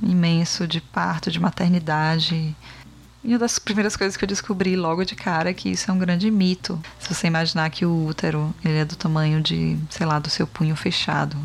imenso 0.01 0.67
de 0.67 0.81
parto, 0.81 1.31
de 1.31 1.39
maternidade. 1.39 2.55
E 3.23 3.29
uma 3.29 3.39
das 3.39 3.57
primeiras 3.59 3.95
coisas 3.95 4.15
que 4.15 4.23
eu 4.23 4.27
descobri 4.27 4.75
logo 4.75 5.03
de 5.03 5.15
cara 5.15 5.49
é 5.49 5.53
que 5.53 5.69
isso 5.69 5.89
é 5.89 5.93
um 5.93 5.97
grande 5.97 6.29
mito. 6.29 6.81
Se 6.99 7.13
você 7.13 7.27
imaginar 7.27 7.69
que 7.69 7.85
o 7.85 8.05
útero, 8.05 8.53
ele 8.63 8.77
é 8.77 8.85
do 8.85 8.95
tamanho 8.95 9.41
de, 9.41 9.77
sei 9.89 10.05
lá, 10.05 10.19
do 10.19 10.29
seu 10.29 10.45
punho 10.45 10.75
fechado. 10.75 11.37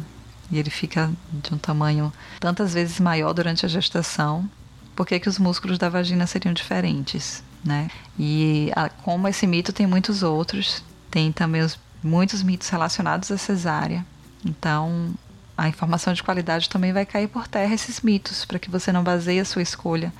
E 0.50 0.58
ele 0.58 0.70
fica 0.70 1.10
de 1.32 1.54
um 1.54 1.58
tamanho 1.58 2.12
tantas 2.38 2.74
vezes 2.74 3.00
maior 3.00 3.32
durante 3.32 3.64
a 3.64 3.68
gestação. 3.68 4.48
Por 4.94 5.06
que, 5.06 5.18
que 5.18 5.28
os 5.28 5.38
músculos 5.38 5.78
da 5.78 5.88
vagina 5.88 6.26
seriam 6.26 6.52
diferentes, 6.52 7.42
né? 7.64 7.88
E 8.18 8.70
a, 8.76 8.90
como 8.90 9.26
esse 9.26 9.46
mito 9.46 9.72
tem 9.72 9.86
muitos 9.86 10.22
outros, 10.22 10.84
tem 11.10 11.32
também 11.32 11.62
os, 11.62 11.78
muitos 12.02 12.42
mitos 12.42 12.68
relacionados 12.68 13.30
à 13.30 13.38
cesárea. 13.38 14.04
Então, 14.44 15.14
a 15.56 15.68
informação 15.68 16.12
de 16.12 16.22
qualidade 16.22 16.68
também 16.68 16.92
vai 16.92 17.06
cair 17.06 17.28
por 17.28 17.48
terra 17.48 17.72
esses 17.72 18.02
mitos, 18.02 18.44
para 18.44 18.58
que 18.58 18.70
você 18.70 18.92
não 18.92 19.02
baseie 19.02 19.40
a 19.40 19.44
sua 19.46 19.62
escolha 19.62 20.12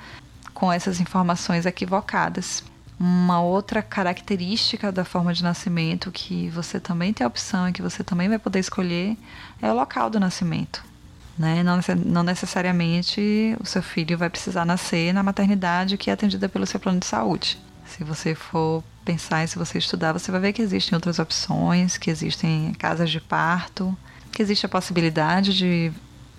com 0.53 0.71
essas 0.71 0.99
informações 0.99 1.65
equivocadas. 1.65 2.63
Uma 2.99 3.41
outra 3.41 3.81
característica 3.81 4.91
da 4.91 5.03
forma 5.03 5.33
de 5.33 5.43
nascimento 5.43 6.11
que 6.11 6.49
você 6.49 6.79
também 6.79 7.11
tem 7.11 7.25
a 7.25 7.27
opção 7.27 7.67
e 7.67 7.73
que 7.73 7.81
você 7.81 8.03
também 8.03 8.29
vai 8.29 8.39
poder 8.39 8.59
escolher 8.59 9.17
é 9.61 9.71
o 9.71 9.75
local 9.75 10.09
do 10.09 10.19
nascimento. 10.19 10.83
Né? 11.37 11.63
Não, 11.63 11.79
não 12.05 12.23
necessariamente 12.23 13.57
o 13.59 13.65
seu 13.65 13.81
filho 13.81 14.17
vai 14.17 14.29
precisar 14.29 14.65
nascer 14.65 15.13
na 15.13 15.23
maternidade 15.23 15.97
que 15.97 16.09
é 16.09 16.13
atendida 16.13 16.47
pelo 16.47 16.65
seu 16.65 16.79
plano 16.79 16.99
de 16.99 17.07
saúde. 17.07 17.59
Se 17.85 18.03
você 18.03 18.35
for 18.35 18.83
pensar 19.03 19.43
e 19.43 19.47
se 19.47 19.57
você 19.57 19.77
estudar, 19.77 20.13
você 20.13 20.31
vai 20.31 20.39
ver 20.39 20.53
que 20.53 20.61
existem 20.61 20.95
outras 20.95 21.19
opções, 21.19 21.97
que 21.97 22.09
existem 22.09 22.73
casas 22.77 23.09
de 23.09 23.19
parto, 23.19 23.95
que 24.31 24.41
existe 24.41 24.65
a 24.65 24.69
possibilidade 24.69 25.55
de 25.55 25.91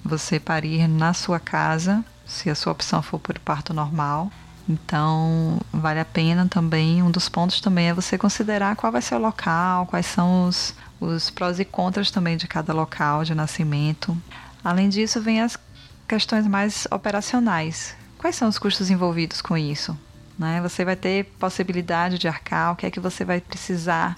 você 0.05 0.39
parir 0.39 0.89
na 0.89 1.13
sua 1.13 1.41
casa, 1.41 2.05
se 2.27 2.51
a 2.51 2.55
sua 2.55 2.73
opção 2.73 3.03
for 3.03 3.19
por 3.19 3.39
parto 3.39 3.73
normal. 3.73 4.31
Então, 4.69 5.61
vale 5.73 6.01
a 6.01 6.05
pena 6.05 6.49
também. 6.49 7.03
Um 7.03 7.11
dos 7.11 7.29
pontos 7.29 7.61
também 7.61 7.89
é 7.89 7.95
você 7.95 8.17
considerar 8.17 8.77
qual 8.77 8.91
vai 8.91 9.03
ser 9.03 9.17
o 9.17 9.19
local, 9.19 9.87
quais 9.87 10.07
são 10.07 10.49
os, 10.49 10.75
os 11.01 11.31
prós 11.31 11.59
e 11.59 11.65
contras 11.65 12.11
também 12.11 12.37
de 12.37 12.49
cada 12.49 12.73
local 12.73 13.25
de 13.25 13.35
nascimento. 13.35 14.17
Além 14.65 14.89
disso, 14.89 15.21
vem 15.21 15.41
as 15.41 15.59
questões 16.09 16.47
mais 16.47 16.87
operacionais. 16.91 17.95
Quais 18.17 18.37
são 18.37 18.49
os 18.49 18.59
custos 18.59 18.91
envolvidos 18.91 19.43
com 19.43 19.57
isso? 19.57 19.97
Né? 20.39 20.61
Você 20.63 20.85
vai 20.85 20.97
ter 20.97 21.25
possibilidade 21.39 22.19
de 22.19 22.27
arcar, 22.27 22.73
o 22.73 22.77
que 22.77 22.87
é 22.87 22.91
que 22.91 23.01
você 23.01 23.25
vai 23.25 23.41
precisar 23.41 24.17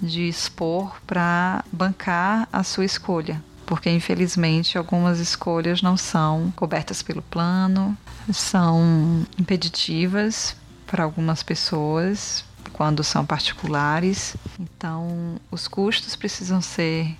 de 0.00 0.28
expor 0.28 0.96
para 1.06 1.64
bancar 1.72 2.48
a 2.52 2.62
sua 2.62 2.84
escolha. 2.84 3.42
Porque, 3.70 3.88
infelizmente, 3.88 4.76
algumas 4.76 5.20
escolhas 5.20 5.80
não 5.80 5.96
são 5.96 6.52
cobertas 6.56 7.04
pelo 7.04 7.22
plano, 7.22 7.96
são 8.32 9.24
impeditivas 9.38 10.56
para 10.88 11.04
algumas 11.04 11.44
pessoas 11.44 12.44
quando 12.72 13.04
são 13.04 13.24
particulares. 13.24 14.36
Então, 14.58 15.36
os 15.52 15.68
custos 15.68 16.16
precisam 16.16 16.60
ser 16.60 17.16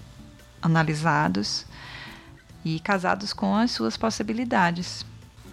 analisados 0.60 1.64
e 2.64 2.80
casados 2.80 3.32
com 3.32 3.54
as 3.54 3.70
suas 3.70 3.96
possibilidades. 3.96 5.06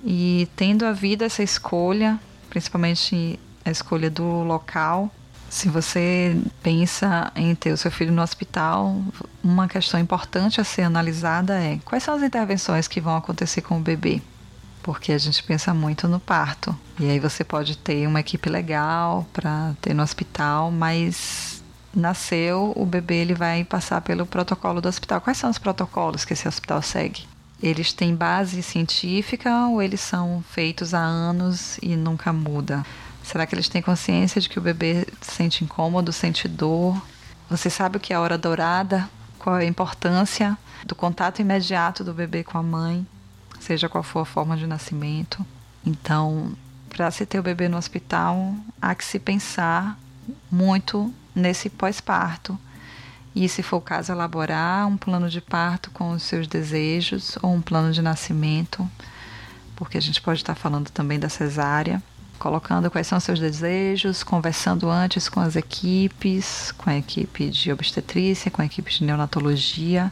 E 0.03 0.49
tendo 0.55 0.83
a 0.83 0.93
vida 0.93 1.25
essa 1.25 1.43
escolha, 1.43 2.19
principalmente 2.49 3.39
a 3.63 3.69
escolha 3.69 4.09
do 4.09 4.41
local, 4.41 5.13
se 5.49 5.69
você 5.69 6.37
pensa 6.61 7.31
em 7.35 7.55
ter 7.55 7.71
o 7.71 7.77
seu 7.77 7.89
filho 7.89 8.11
no 8.11 8.21
hospital, 8.21 9.01
uma 9.43 9.67
questão 9.67 9.99
importante 9.99 10.59
a 10.59 10.63
ser 10.63 10.83
analisada 10.83 11.57
é 11.57 11.79
quais 11.85 12.03
são 12.03 12.15
as 12.15 12.23
intervenções 12.23 12.87
que 12.87 12.99
vão 12.99 13.15
acontecer 13.15 13.61
com 13.61 13.77
o 13.77 13.81
bebê. 13.81 14.21
Porque 14.83 15.11
a 15.11 15.17
gente 15.17 15.43
pensa 15.43 15.73
muito 15.73 16.07
no 16.07 16.19
parto. 16.19 16.77
E 16.99 17.09
aí 17.09 17.19
você 17.19 17.43
pode 17.43 17.77
ter 17.77 18.07
uma 18.07 18.19
equipe 18.19 18.49
legal 18.49 19.25
para 19.33 19.73
ter 19.81 19.93
no 19.93 20.03
hospital, 20.03 20.71
mas 20.71 21.63
nasceu, 21.93 22.73
o 22.75 22.85
bebê 22.85 23.15
ele 23.15 23.33
vai 23.33 23.63
passar 23.63 24.01
pelo 24.01 24.25
protocolo 24.25 24.79
do 24.79 24.87
hospital. 24.87 25.19
Quais 25.19 25.37
são 25.37 25.49
os 25.49 25.57
protocolos 25.57 26.23
que 26.23 26.33
esse 26.33 26.47
hospital 26.47 26.81
segue? 26.81 27.25
Eles 27.61 27.91
têm 27.91 28.15
base 28.15 28.61
científica 28.61 29.67
ou 29.67 29.81
eles 29.81 29.99
são 29.99 30.43
feitos 30.51 30.93
há 30.93 30.99
anos 30.99 31.79
e 31.81 31.95
nunca 31.95 32.31
muda? 32.31 32.85
Será 33.27 33.45
que 33.45 33.53
eles 33.53 33.67
têm 33.67 33.81
consciência 33.81 34.39
de 34.39 34.47
que 34.47 34.57
o 34.57 34.61
bebê 34.61 35.05
sente 35.21 35.61
incômodo, 35.61 36.13
sente 36.13 36.47
dor? 36.47 36.95
Você 37.49 37.69
sabe 37.69 37.97
o 37.97 37.99
que 37.99 38.13
é 38.13 38.15
a 38.15 38.21
hora 38.21 38.37
dourada? 38.37 39.09
Qual 39.37 39.57
é 39.57 39.63
a 39.63 39.67
importância 39.67 40.57
do 40.85 40.95
contato 40.95 41.41
imediato 41.41 42.05
do 42.05 42.13
bebê 42.13 42.41
com 42.41 42.57
a 42.57 42.63
mãe, 42.63 43.05
seja 43.59 43.89
qual 43.89 44.01
for 44.01 44.21
a 44.21 44.25
forma 44.25 44.55
de 44.55 44.65
nascimento? 44.65 45.45
Então, 45.85 46.53
para 46.87 47.11
se 47.11 47.25
ter 47.25 47.37
o 47.37 47.43
bebê 47.43 47.67
no 47.67 47.75
hospital, 47.75 48.55
há 48.81 48.95
que 48.95 49.03
se 49.03 49.19
pensar 49.19 49.99
muito 50.49 51.13
nesse 51.35 51.69
pós-parto. 51.69 52.57
E, 53.35 53.49
se 53.49 53.61
for 53.61 53.77
o 53.77 53.81
caso, 53.81 54.13
elaborar 54.13 54.87
um 54.87 54.95
plano 54.95 55.29
de 55.29 55.41
parto 55.41 55.91
com 55.91 56.11
os 56.11 56.23
seus 56.23 56.47
desejos 56.47 57.37
ou 57.41 57.53
um 57.53 57.61
plano 57.61 57.91
de 57.91 58.01
nascimento, 58.01 58.89
porque 59.75 59.97
a 59.97 60.01
gente 60.01 60.21
pode 60.21 60.39
estar 60.39 60.55
falando 60.55 60.89
também 60.91 61.19
da 61.19 61.27
cesárea 61.27 62.01
colocando 62.37 62.89
quais 62.89 63.07
são 63.07 63.19
seus 63.19 63.39
desejos, 63.39 64.23
conversando 64.23 64.89
antes 64.89 65.27
com 65.27 65.39
as 65.39 65.55
equipes, 65.55 66.71
com 66.77 66.89
a 66.89 66.97
equipe 66.97 67.49
de 67.49 67.71
obstetrícia, 67.71 68.51
com 68.51 68.61
a 68.61 68.65
equipe 68.65 68.91
de 68.91 69.03
neonatologia. 69.03 70.11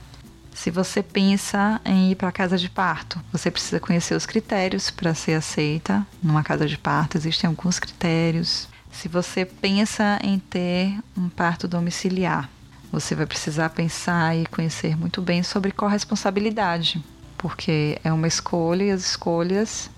Se 0.54 0.72
você 0.72 1.04
pensa 1.04 1.82
em 1.84 2.12
ir 2.12 2.16
para 2.16 2.30
a 2.30 2.32
casa 2.32 2.58
de 2.58 2.70
parto, 2.70 3.20
você 3.32 3.52
precisa 3.52 3.80
conhecer 3.80 4.16
os 4.16 4.26
critérios 4.26 4.90
para 4.90 5.14
ser 5.14 5.34
aceita 5.34 6.06
numa 6.24 6.44
casa 6.44 6.66
de 6.66 6.78
parto. 6.78 7.18
Existem 7.18 7.48
alguns 7.48 7.78
critérios. 7.78 8.68
Se 8.92 9.10
você 9.10 9.44
pensa 9.44 10.18
em 10.24 10.40
ter 10.40 10.98
um 11.18 11.28
parto 11.28 11.68
domiciliar, 11.68 12.50
você 12.90 13.14
vai 13.14 13.26
precisar 13.26 13.70
pensar 13.72 14.38
e 14.38 14.46
conhecer 14.46 14.98
muito 14.98 15.22
bem 15.22 15.44
sobre 15.44 15.74
corresponsabilidade, 15.74 17.04
porque 17.38 18.00
é 18.02 18.14
uma 18.14 18.28
escolha 18.28 18.84
e 18.86 18.92
as 18.92 19.02
escolhas 19.02 19.90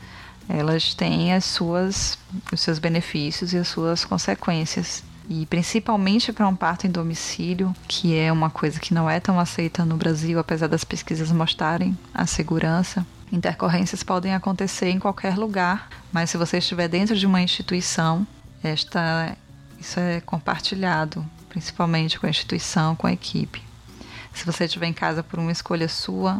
elas 0.50 0.94
têm 0.94 1.34
as 1.34 1.46
suas, 1.46 2.18
os 2.52 2.62
seus 2.62 2.80
benefícios 2.80 3.54
e 3.54 3.58
as 3.58 3.68
suas 3.68 4.06
consequências. 4.06 5.04
E 5.30 5.46
principalmente 5.46 6.32
para 6.32 6.48
um 6.48 6.56
parto 6.56 6.88
em 6.88 6.90
domicílio, 6.90 7.76
que 7.88 8.16
é 8.16 8.32
uma 8.32 8.50
coisa 8.50 8.80
que 8.80 8.94
não 8.94 9.10
é 9.10 9.20
tão 9.20 9.40
aceita 9.40 9.84
no 9.84 9.98
Brasil, 9.98 10.40
apesar 10.40 10.68
das 10.68 10.86
pesquisas 10.86 11.32
mostrarem 11.32 11.98
a 12.14 12.26
segurança. 12.26 13.06
Intercorrências 13.30 14.04
podem 14.04 14.34
acontecer 14.34 14.90
em 14.90 15.00
qualquer 15.00 15.38
lugar, 15.38 15.90
mas 16.14 16.30
se 16.30 16.38
você 16.38 16.60
estiver 16.60 16.88
dentro 16.88 17.14
de 17.18 17.26
uma 17.26 17.42
instituição, 17.42 18.26
esta, 18.64 19.36
isso 19.78 20.00
é 20.00 20.22
compartilhado, 20.22 21.26
principalmente 21.50 22.18
com 22.18 22.26
a 22.26 22.30
instituição, 22.30 22.96
com 22.96 23.06
a 23.06 23.12
equipe. 23.12 23.62
Se 24.34 24.46
você 24.46 24.64
estiver 24.64 24.88
em 24.88 24.94
casa 24.94 25.22
por 25.24 25.40
uma 25.40 25.52
escolha 25.52 25.90
sua, 25.90 26.40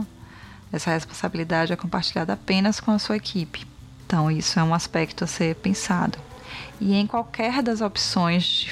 essa 0.72 0.92
responsabilidade 0.92 1.74
é 1.74 1.76
compartilhada 1.76 2.34
apenas 2.34 2.80
com 2.80 2.92
a 2.92 3.00
sua 3.00 3.18
equipe. 3.18 3.68
Então, 4.08 4.32
isso 4.32 4.58
é 4.58 4.64
um 4.64 4.74
aspecto 4.74 5.26
a 5.26 5.28
ser 5.28 5.56
pensado. 5.56 6.18
E 6.80 6.96
em 6.96 7.06
qualquer 7.06 7.62
das 7.62 7.82
opções 7.82 8.46
de, 8.46 8.72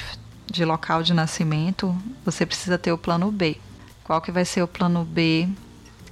de 0.49 0.63
local 0.63 1.03
de 1.03 1.13
nascimento, 1.13 1.93
você 2.23 2.45
precisa 2.45 2.77
ter 2.77 2.93
o 2.93 2.97
plano 2.97 3.29
B. 3.29 3.57
Qual 4.05 4.21
que 4.21 4.31
vai 4.31 4.45
ser 4.45 4.61
o 4.61 4.67
plano 4.67 5.03
B 5.03 5.49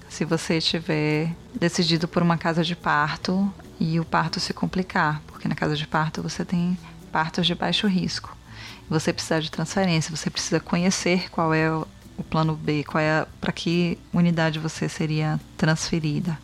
se 0.09 0.25
você 0.25 0.59
tiver 0.59 1.31
decidido 1.55 2.05
por 2.05 2.21
uma 2.21 2.37
casa 2.37 2.65
de 2.65 2.75
parto 2.75 3.49
e 3.79 3.97
o 3.97 4.03
parto 4.03 4.41
se 4.41 4.53
complicar? 4.53 5.21
Porque 5.25 5.47
na 5.47 5.55
casa 5.55 5.77
de 5.77 5.87
parto 5.87 6.21
você 6.21 6.43
tem 6.43 6.77
partos 7.09 7.47
de 7.47 7.55
baixo 7.55 7.87
risco. 7.87 8.35
Você 8.89 9.13
precisa 9.13 9.41
de 9.41 9.49
transferência, 9.49 10.13
você 10.13 10.29
precisa 10.29 10.59
conhecer 10.59 11.29
qual 11.31 11.53
é 11.53 11.71
o, 11.71 11.87
plano 12.29 12.57
B, 12.57 12.83
qual 12.83 13.01
é 13.01 13.25
para 13.39 13.53
que 13.53 13.97
unidade 14.11 14.59
você 14.59 14.89
seria 14.89 15.39
transferida. 15.55 16.37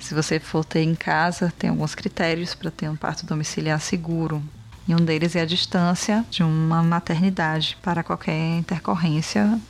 Se 0.00 0.14
você 0.14 0.38
for 0.38 0.64
ter 0.64 0.82
em 0.82 0.94
casa, 0.94 1.52
tem 1.58 1.70
alguns 1.70 1.94
critérios 1.94 2.54
para 2.54 2.70
ter 2.70 2.88
um 2.88 2.96
parto 2.96 3.26
domiciliar 3.26 3.80
seguro. 3.80 4.42
E 4.86 4.94
um 4.94 5.04
deles 5.04 5.36
é 5.36 5.42
a 5.42 5.46
distância 5.46 6.24
de 6.30 6.42
uma 6.42 6.82
maternidade 6.82 7.76
para 7.82 8.02
qualquer 8.02 8.58
intercorrência. 8.58 9.60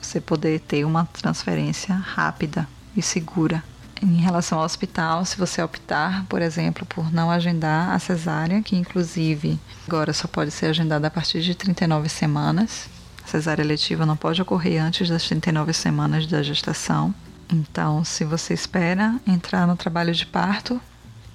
você 0.00 0.20
poder 0.20 0.60
ter 0.60 0.84
uma 0.84 1.06
transferência 1.06 1.94
rápida 1.94 2.68
e 2.96 3.02
segura. 3.02 3.64
Em 4.02 4.16
relação 4.16 4.58
ao 4.58 4.64
hospital, 4.64 5.24
se 5.24 5.36
você 5.38 5.62
optar, 5.62 6.26
por 6.26 6.42
exemplo, 6.42 6.84
por 6.84 7.10
não 7.10 7.30
agendar 7.30 7.90
a 7.90 7.98
cesárea, 7.98 8.62
que 8.62 8.76
inclusive 8.76 9.58
agora 9.88 10.12
só 10.12 10.28
pode 10.28 10.50
ser 10.50 10.66
agendada 10.66 11.06
a 11.06 11.10
partir 11.10 11.40
de 11.40 11.54
39 11.54 12.08
semanas, 12.08 12.88
a 13.24 13.28
cesárea 13.28 13.64
letiva 13.64 14.04
não 14.04 14.16
pode 14.16 14.42
ocorrer 14.42 14.82
antes 14.82 15.08
das 15.08 15.24
39 15.24 15.72
semanas 15.72 16.26
da 16.26 16.42
gestação. 16.42 17.14
Então, 17.52 18.04
se 18.04 18.24
você 18.24 18.54
espera 18.54 19.20
entrar 19.26 19.66
no 19.66 19.76
trabalho 19.76 20.12
de 20.14 20.26
parto, 20.26 20.80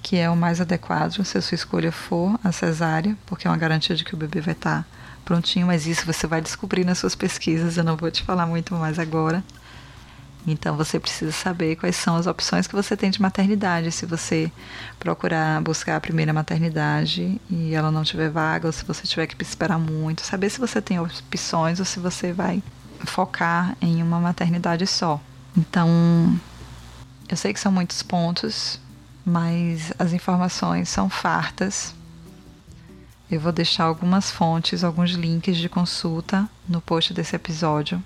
que 0.02 0.16
é 0.16 0.28
o 0.28 0.36
mais 0.36 0.60
adequado, 0.60 1.24
se 1.24 1.38
a 1.38 1.42
sua 1.42 1.54
escolha 1.54 1.92
for 1.92 2.38
a 2.42 2.52
cesárea, 2.52 3.16
porque 3.26 3.46
é 3.46 3.50
uma 3.50 3.56
garantia 3.56 3.94
de 3.94 4.04
que 4.04 4.14
o 4.14 4.18
bebê 4.18 4.40
vai 4.40 4.52
estar 4.52 4.86
prontinho, 5.24 5.66
mas 5.66 5.86
isso 5.86 6.06
você 6.06 6.26
vai 6.26 6.40
descobrir 6.40 6.84
nas 6.84 6.98
suas 6.98 7.14
pesquisas, 7.14 7.76
eu 7.76 7.84
não 7.84 7.96
vou 7.96 8.10
te 8.10 8.22
falar 8.22 8.46
muito 8.46 8.74
mais 8.74 8.98
agora. 8.98 9.44
Então 10.46 10.76
você 10.76 10.98
precisa 10.98 11.32
saber 11.32 11.76
quais 11.76 11.96
são 11.96 12.16
as 12.16 12.26
opções 12.26 12.66
que 12.66 12.74
você 12.74 12.96
tem 12.96 13.10
de 13.10 13.20
maternidade. 13.20 13.92
Se 13.92 14.06
você 14.06 14.50
procurar 14.98 15.60
buscar 15.60 15.96
a 15.96 16.00
primeira 16.00 16.32
maternidade 16.32 17.40
e 17.50 17.74
ela 17.74 17.90
não 17.90 18.02
tiver 18.02 18.30
vaga, 18.30 18.66
ou 18.66 18.72
se 18.72 18.84
você 18.84 19.06
tiver 19.06 19.26
que 19.26 19.40
esperar 19.42 19.78
muito, 19.78 20.22
saber 20.22 20.48
se 20.50 20.58
você 20.58 20.80
tem 20.80 20.98
opções 20.98 21.78
ou 21.78 21.84
se 21.84 22.00
você 22.00 22.32
vai 22.32 22.62
focar 23.04 23.76
em 23.80 24.02
uma 24.02 24.18
maternidade 24.18 24.86
só. 24.86 25.20
Então, 25.56 26.38
eu 27.28 27.36
sei 27.36 27.52
que 27.52 27.60
são 27.60 27.72
muitos 27.72 28.02
pontos, 28.02 28.80
mas 29.24 29.92
as 29.98 30.12
informações 30.12 30.88
são 30.88 31.08
fartas. 31.08 31.94
Eu 33.30 33.40
vou 33.40 33.52
deixar 33.52 33.84
algumas 33.84 34.30
fontes, 34.30 34.82
alguns 34.82 35.10
links 35.10 35.56
de 35.56 35.68
consulta 35.68 36.48
no 36.68 36.80
post 36.80 37.14
desse 37.14 37.36
episódio. 37.36 38.02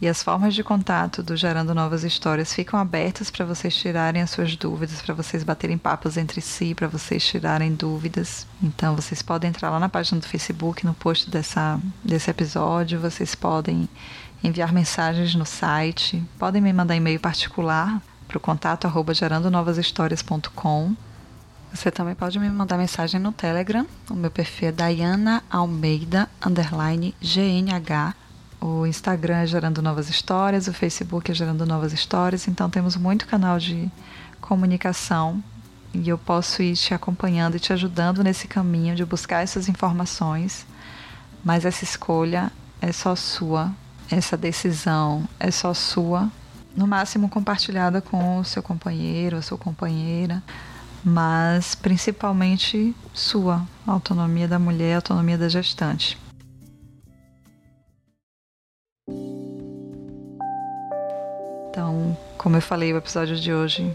E 0.00 0.08
as 0.08 0.22
formas 0.22 0.54
de 0.54 0.64
contato 0.64 1.22
do 1.22 1.36
Gerando 1.36 1.72
Novas 1.72 2.02
Histórias 2.02 2.52
ficam 2.52 2.78
abertas 2.78 3.30
para 3.30 3.44
vocês 3.44 3.74
tirarem 3.74 4.20
as 4.20 4.30
suas 4.30 4.56
dúvidas, 4.56 5.00
para 5.00 5.14
vocês 5.14 5.44
baterem 5.44 5.78
papos 5.78 6.16
entre 6.16 6.40
si, 6.40 6.74
para 6.74 6.88
vocês 6.88 7.24
tirarem 7.24 7.72
dúvidas. 7.72 8.46
Então 8.60 8.96
vocês 8.96 9.22
podem 9.22 9.50
entrar 9.50 9.70
lá 9.70 9.78
na 9.78 9.88
página 9.88 10.20
do 10.20 10.26
Facebook, 10.26 10.84
no 10.84 10.94
post 10.94 11.30
dessa, 11.30 11.80
desse 12.04 12.28
episódio, 12.28 13.00
vocês 13.00 13.34
podem 13.34 13.88
enviar 14.44 14.72
mensagens 14.72 15.34
no 15.34 15.46
site, 15.46 16.22
podem 16.38 16.60
me 16.60 16.72
mandar 16.72 16.94
e-mail 16.94 17.18
particular 17.18 18.00
para 18.28 18.36
o 18.36 18.40
contato 18.40 18.86
arroba 18.86 19.14
gerandonovashistórias.com. 19.14 20.94
Você 21.72 21.90
também 21.90 22.14
pode 22.14 22.38
me 22.38 22.48
mandar 22.50 22.76
mensagem 22.76 23.18
no 23.18 23.32
Telegram. 23.32 23.86
O 24.10 24.14
meu 24.14 24.30
perfil 24.30 24.68
é 24.68 24.72
Diana 24.72 25.42
Almeida, 25.50 26.28
underline 26.44 27.14
GNH. 27.20 28.14
O 28.60 28.86
Instagram 28.86 29.38
é 29.38 29.46
Gerando 29.46 29.82
Novas 29.82 30.08
Histórias, 30.10 30.68
o 30.68 30.72
Facebook 30.72 31.30
é 31.30 31.34
Gerando 31.34 31.66
Novas 31.66 31.92
Histórias, 31.92 32.46
então 32.46 32.70
temos 32.70 32.96
muito 32.96 33.26
canal 33.26 33.58
de 33.58 33.90
comunicação 34.40 35.42
e 35.92 36.08
eu 36.08 36.18
posso 36.18 36.62
ir 36.62 36.74
te 36.74 36.92
acompanhando 36.92 37.56
e 37.56 37.60
te 37.60 37.72
ajudando 37.72 38.22
nesse 38.22 38.48
caminho 38.48 38.94
de 38.94 39.04
buscar 39.04 39.42
essas 39.42 39.68
informações, 39.68 40.66
mas 41.44 41.64
essa 41.64 41.84
escolha 41.84 42.50
é 42.80 42.90
só 42.90 43.14
sua, 43.14 43.70
essa 44.10 44.36
decisão 44.36 45.26
é 45.38 45.50
só 45.50 45.72
sua, 45.72 46.30
no 46.76 46.86
máximo 46.86 47.28
compartilhada 47.28 48.00
com 48.00 48.38
o 48.38 48.44
seu 48.44 48.62
companheiro, 48.62 49.36
a 49.36 49.42
sua 49.42 49.56
companheira, 49.56 50.42
mas 51.04 51.74
principalmente 51.74 52.94
sua, 53.12 53.66
autonomia 53.86 54.48
da 54.48 54.58
mulher, 54.58 54.96
autonomia 54.96 55.38
da 55.38 55.48
gestante. 55.48 56.18
Então, 61.68 62.16
como 62.38 62.56
eu 62.56 62.62
falei, 62.62 62.92
o 62.92 62.96
episódio 62.96 63.36
de 63.36 63.52
hoje 63.52 63.94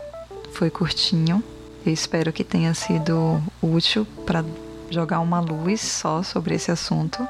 foi 0.53 0.69
curtinho. 0.69 1.43
Eu 1.85 1.93
espero 1.93 2.31
que 2.33 2.43
tenha 2.43 2.73
sido 2.73 3.41
útil 3.61 4.05
para 4.25 4.43
jogar 4.89 5.19
uma 5.21 5.39
luz 5.39 5.81
só 5.81 6.21
sobre 6.21 6.55
esse 6.55 6.71
assunto. 6.71 7.25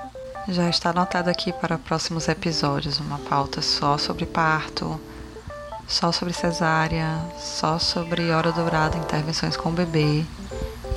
Já 0.52 0.68
está 0.68 0.90
anotado 0.90 1.30
aqui 1.30 1.54
para 1.54 1.78
próximos 1.78 2.28
episódios 2.28 3.00
uma 3.00 3.20
pauta 3.20 3.62
só 3.62 4.00
sobre 4.00 4.26
parto, 4.26 5.00
só 5.88 6.12
sobre 6.12 6.34
cesárea, 6.34 7.20
só 7.38 7.78
sobre 7.78 8.32
hora 8.32 8.52
dourada, 8.52 8.98
intervenções 8.98 9.56
com 9.56 9.70
o 9.70 9.74
bebê. 9.74 10.26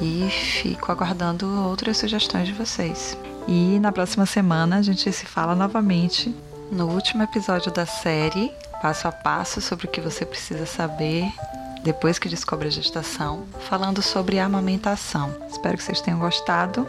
E 0.00 0.26
fico 0.30 0.90
aguardando 0.90 1.46
outras 1.68 1.98
sugestões 1.98 2.48
de 2.48 2.54
vocês. 2.54 3.16
E 3.46 3.78
na 3.78 3.92
próxima 3.92 4.24
semana 4.24 4.78
a 4.78 4.82
gente 4.82 5.12
se 5.12 5.26
fala 5.26 5.54
novamente 5.54 6.34
no 6.70 6.88
último 6.88 7.22
episódio 7.22 7.70
da 7.70 7.84
série 7.84 8.50
passo 8.80 9.06
a 9.06 9.12
passo 9.12 9.60
sobre 9.60 9.86
o 9.86 9.90
que 9.90 10.00
você 10.00 10.24
precisa 10.24 10.64
saber 10.64 11.30
depois 11.84 12.18
que 12.18 12.28
descobre 12.28 12.68
a 12.68 12.70
gestação, 12.70 13.44
falando 13.68 14.00
sobre 14.00 14.38
a 14.38 14.46
amamentação. 14.46 15.34
Espero 15.50 15.76
que 15.76 15.82
vocês 15.82 16.00
tenham 16.00 16.18
gostado. 16.18 16.88